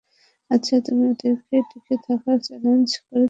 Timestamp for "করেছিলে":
2.99-3.19